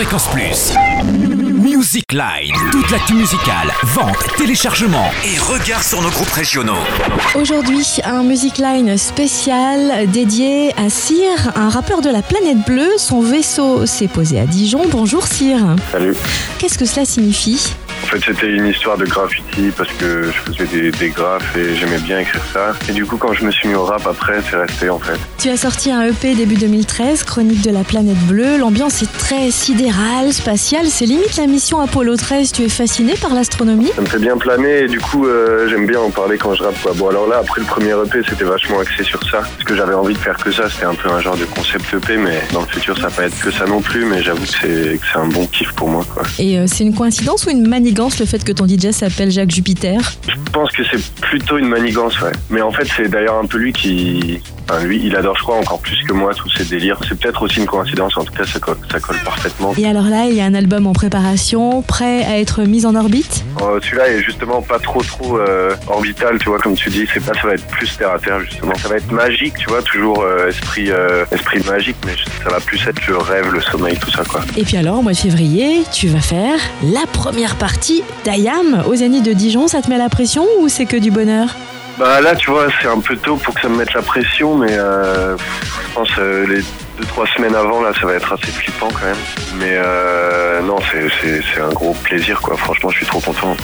Fréquence 0.00 0.28
Plus. 0.28 0.72
Music 1.62 2.10
Line. 2.12 2.54
Toute 2.72 2.90
l'actu 2.90 3.12
musicale, 3.12 3.70
vente, 3.82 4.16
téléchargement 4.38 5.10
et 5.26 5.38
regard 5.38 5.82
sur 5.82 6.00
nos 6.00 6.08
groupes 6.08 6.30
régionaux. 6.30 6.80
Aujourd'hui, 7.34 7.86
un 8.04 8.22
Music 8.22 8.56
Line 8.56 8.96
spécial 8.96 10.10
dédié 10.10 10.72
à 10.78 10.88
Cyr, 10.88 11.52
un 11.54 11.68
rappeur 11.68 12.00
de 12.00 12.08
la 12.08 12.22
planète 12.22 12.64
bleue. 12.64 12.96
Son 12.96 13.20
vaisseau 13.20 13.84
s'est 13.84 14.08
posé 14.08 14.40
à 14.40 14.46
Dijon. 14.46 14.86
Bonjour 14.90 15.26
Cyr. 15.26 15.58
Salut. 15.92 16.16
Qu'est-ce 16.58 16.78
que 16.78 16.86
cela 16.86 17.04
signifie? 17.04 17.74
Fait, 18.10 18.24
c'était 18.24 18.50
une 18.50 18.66
histoire 18.66 18.98
de 18.98 19.04
graffiti 19.04 19.70
parce 19.76 19.90
que 19.92 20.24
je 20.24 20.52
faisais 20.52 20.66
des, 20.66 20.90
des 20.90 21.10
graphes 21.10 21.56
et 21.56 21.76
j'aimais 21.76 21.98
bien 21.98 22.18
écrire 22.18 22.42
ça. 22.52 22.72
Et 22.88 22.92
du 22.92 23.06
coup, 23.06 23.16
quand 23.16 23.32
je 23.32 23.44
me 23.44 23.50
suis 23.50 23.68
mis 23.68 23.74
au 23.74 23.84
rap 23.84 24.06
après, 24.06 24.40
c'est 24.48 24.56
resté 24.56 24.90
en 24.90 24.98
fait. 24.98 25.18
Tu 25.38 25.48
as 25.48 25.56
sorti 25.56 25.90
un 25.90 26.02
EP 26.02 26.34
début 26.34 26.56
2013, 26.56 27.22
Chronique 27.24 27.62
de 27.62 27.70
la 27.70 27.84
planète 27.84 28.18
bleue. 28.26 28.58
L'ambiance 28.58 29.02
est 29.02 29.12
très 29.18 29.50
sidérale, 29.50 30.32
spatiale. 30.32 30.86
C'est 30.88 31.06
limite 31.06 31.36
la 31.36 31.46
mission 31.46 31.80
Apollo 31.80 32.16
13. 32.16 32.52
Tu 32.52 32.62
es 32.62 32.68
fasciné 32.68 33.14
par 33.20 33.32
l'astronomie? 33.34 33.90
Ça 33.94 34.02
me 34.02 34.06
fait 34.06 34.18
bien 34.18 34.36
planer 34.36 34.84
et 34.84 34.88
du 34.88 35.00
coup, 35.00 35.26
euh, 35.26 35.68
j'aime 35.68 35.86
bien 35.86 36.00
en 36.00 36.10
parler 36.10 36.36
quand 36.36 36.54
je 36.54 36.62
rappe. 36.64 36.80
Quoi. 36.82 36.92
Bon, 36.96 37.08
alors 37.08 37.28
là, 37.28 37.38
après 37.38 37.60
le 37.60 37.66
premier 37.66 37.90
EP, 37.90 38.20
c'était 38.28 38.44
vachement 38.44 38.80
axé 38.80 39.04
sur 39.04 39.22
ça. 39.30 39.38
Parce 39.40 39.64
que 39.64 39.76
j'avais 39.76 39.94
envie 39.94 40.14
de 40.14 40.18
faire 40.18 40.36
que 40.36 40.50
ça. 40.50 40.68
C'était 40.68 40.86
un 40.86 40.94
peu 40.94 41.08
un 41.08 41.20
genre 41.20 41.36
de 41.36 41.44
concept 41.44 41.94
EP, 41.94 42.16
mais 42.16 42.40
dans 42.52 42.62
le 42.62 42.66
futur, 42.66 42.96
ça 42.96 43.04
va 43.04 43.10
pas 43.10 43.24
être 43.24 43.38
que 43.40 43.50
ça 43.50 43.66
non 43.66 43.80
plus. 43.80 44.04
Mais 44.04 44.22
j'avoue 44.22 44.44
que 44.44 44.48
c'est 44.48 44.98
un 45.14 45.28
bon 45.28 45.46
kiff 45.46 45.72
pour 45.72 45.88
moi. 45.88 46.04
Quoi. 46.12 46.24
Et 46.38 46.58
euh, 46.58 46.66
c'est 46.66 46.84
une 46.84 46.94
coïncidence 46.94 47.46
ou 47.46 47.50
une 47.50 47.68
manigance 47.68 47.99
le 48.08 48.24
fait 48.26 48.42
que 48.42 48.52
ton 48.52 48.66
DJ 48.66 48.92
s'appelle 48.92 49.30
Jacques 49.30 49.50
Jupiter 49.50 50.00
Je 50.26 50.50
pense 50.52 50.70
que 50.72 50.82
c'est 50.90 51.02
plutôt 51.20 51.58
une 51.58 51.68
manigance, 51.68 52.18
ouais. 52.22 52.32
Mais 52.48 52.62
en 52.62 52.72
fait, 52.72 52.86
c'est 52.96 53.08
d'ailleurs 53.08 53.36
un 53.36 53.46
peu 53.46 53.58
lui 53.58 53.72
qui. 53.72 54.40
Enfin, 54.68 54.84
lui, 54.84 55.00
il 55.04 55.16
adore, 55.16 55.36
je 55.36 55.42
crois, 55.42 55.56
encore 55.56 55.80
plus 55.80 55.98
que 56.06 56.12
moi, 56.12 56.32
tous 56.32 56.48
ces 56.56 56.64
délires. 56.64 56.96
C'est 57.08 57.18
peut-être 57.18 57.42
aussi 57.42 57.58
une 57.58 57.66
coïncidence, 57.66 58.16
en 58.16 58.24
tout 58.24 58.32
cas, 58.32 58.44
ça 58.46 58.58
colle, 58.60 58.76
ça 58.90 59.00
colle 59.00 59.16
parfaitement. 59.24 59.74
Et 59.76 59.86
alors 59.86 60.04
là, 60.04 60.26
il 60.28 60.34
y 60.36 60.40
a 60.40 60.44
un 60.44 60.54
album 60.54 60.86
en 60.86 60.92
préparation, 60.92 61.82
prêt 61.82 62.24
à 62.24 62.38
être 62.38 62.62
mis 62.62 62.86
en 62.86 62.94
orbite 62.94 63.44
Euh, 63.62 63.80
Celui-là 63.82 64.08
est 64.10 64.22
justement 64.22 64.62
pas 64.62 64.78
trop 64.78 65.02
trop 65.02 65.38
euh, 65.38 65.74
orbital, 65.88 66.38
tu 66.38 66.48
vois, 66.48 66.58
comme 66.60 66.74
tu 66.74 66.88
dis. 66.88 67.04
C'est 67.12 67.24
pas, 67.24 67.34
ça 67.34 67.48
va 67.48 67.54
être 67.54 67.66
plus 67.66 67.96
terre 67.96 68.12
à 68.12 68.18
terre 68.18 68.40
justement. 68.40 68.74
Ça 68.76 68.88
va 68.88 68.96
être 68.96 69.10
magique, 69.10 69.54
tu 69.58 69.68
vois, 69.68 69.82
toujours 69.82 70.22
euh, 70.22 70.48
esprit 70.48 70.90
euh, 70.90 71.24
esprit 71.32 71.60
magique, 71.68 71.96
mais 72.06 72.14
ça 72.44 72.50
va 72.50 72.60
plus 72.60 72.78
être 72.86 73.04
le 73.08 73.16
rêve, 73.18 73.50
le 73.52 73.60
sommeil, 73.60 73.96
tout 73.98 74.10
ça 74.12 74.22
quoi. 74.24 74.40
Et 74.56 74.62
puis 74.62 74.76
alors, 74.76 75.00
au 75.00 75.02
mois 75.02 75.12
de 75.12 75.16
février, 75.18 75.82
tu 75.92 76.06
vas 76.06 76.20
faire 76.20 76.58
la 76.84 77.06
première 77.12 77.56
partie 77.56 77.89
d'Ayam 78.24 78.82
au 78.86 78.94
Zénith 78.94 79.24
de 79.24 79.32
Dijon. 79.32 79.68
Ça 79.68 79.82
te 79.82 79.90
met 79.90 79.98
la 79.98 80.08
pression 80.08 80.46
ou 80.60 80.68
c'est 80.68 80.86
que 80.86 80.96
du 80.96 81.10
bonheur? 81.10 81.48
Bah 81.98 82.20
là, 82.20 82.34
tu 82.34 82.50
vois, 82.50 82.68
c'est 82.80 82.88
un 82.88 83.00
peu 83.00 83.16
tôt 83.16 83.36
pour 83.36 83.54
que 83.54 83.60
ça 83.60 83.68
me 83.68 83.76
mette 83.76 83.92
la 83.92 84.00
pression, 84.02 84.56
mais 84.56 84.72
euh, 84.72 85.36
je 85.36 85.94
pense 85.94 86.08
euh, 86.18 86.46
les 86.46 86.62
deux 86.98 87.06
trois 87.06 87.26
semaines 87.26 87.54
avant 87.54 87.82
là, 87.82 87.92
ça 87.98 88.06
va 88.06 88.14
être 88.14 88.32
assez 88.32 88.50
flippant 88.52 88.88
quand 88.88 89.04
même. 89.04 89.16
Mais 89.58 89.74
euh, 89.74 90.62
non, 90.62 90.76
c'est 90.90 91.60
un 91.60 91.68
gros 91.68 91.92
plaisir 91.94 92.40
quoi. 92.40 92.56
Franchement, 92.56 92.90
je 92.90 92.96
suis 92.96 93.06
trop 93.06 93.20
content. 93.20 93.56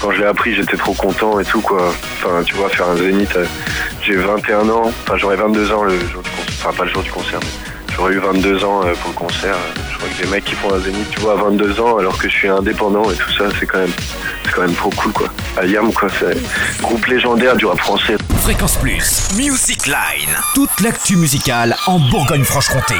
Quand 0.00 0.10
je 0.10 0.20
l'ai 0.20 0.26
appris, 0.26 0.54
j'étais 0.54 0.76
trop 0.76 0.94
content 0.94 1.38
et 1.38 1.44
tout 1.44 1.60
quoi. 1.60 1.92
Enfin, 2.18 2.42
tu 2.44 2.54
vois, 2.54 2.68
faire 2.68 2.88
un 2.88 2.96
zénith, 2.96 3.36
euh, 3.36 3.44
j'ai 4.02 4.16
21 4.16 4.68
ans. 4.68 4.92
Enfin, 5.04 5.16
j'aurai 5.16 5.36
22 5.36 5.72
ans 5.72 5.84
le 5.84 5.98
jour 5.98 6.22
du 6.22 6.30
concert. 6.30 6.54
Enfin, 6.58 6.72
pas 6.76 6.84
le 6.84 6.90
jour 6.90 7.02
du 7.02 7.10
concert, 7.10 7.40
j'aurais 7.96 8.14
eu 8.14 8.18
22 8.18 8.64
ans 8.64 8.82
euh, 8.84 8.94
pour 8.94 9.10
le 9.10 9.16
concert. 9.16 9.56
Je 9.90 9.96
crois 9.96 10.08
que 10.08 10.22
des 10.22 10.28
mecs 10.30 10.44
qui 10.44 10.54
font 10.54 10.72
un 10.74 10.78
zénith, 10.78 11.08
tu 11.10 11.20
vois, 11.20 11.32
à 11.32 11.36
22 11.36 11.80
ans, 11.80 11.98
alors 11.98 12.16
que 12.18 12.28
je 12.28 12.34
suis 12.34 12.48
indépendant 12.48 13.10
et 13.10 13.16
tout 13.16 13.32
ça, 13.32 13.44
c'est 13.58 13.66
quand 13.66 13.78
même, 13.78 13.92
c'est 14.44 14.52
quand 14.52 14.62
même 14.62 14.74
trop 14.74 14.90
cool 14.90 15.12
quoi. 15.12 15.28
Ayam 15.60 15.92
quoi, 15.92 16.08
c'est 16.18 16.36
groupe 16.82 17.06
légendaire 17.06 17.56
du 17.56 17.66
rap 17.66 17.78
français. 17.78 18.16
Fréquence 18.42 18.76
Plus. 18.76 19.28
Music 19.36 19.86
Line. 19.86 20.30
Toute 20.54 20.80
l'actu 20.82 21.16
musicale 21.16 21.76
en 21.86 21.98
Bourgogne-Franche-Comté. 21.98 22.94